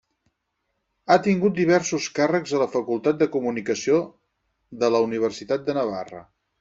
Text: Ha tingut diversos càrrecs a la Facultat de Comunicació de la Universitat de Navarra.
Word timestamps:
Ha 1.09 1.17
tingut 1.27 1.55
diversos 1.59 2.07
càrrecs 2.19 2.55
a 2.55 2.61
la 2.63 2.67
Facultat 2.77 3.19
de 3.19 3.27
Comunicació 3.35 4.01
de 4.85 4.91
la 4.97 5.03
Universitat 5.11 5.69
de 5.69 5.77
Navarra. 5.81 6.25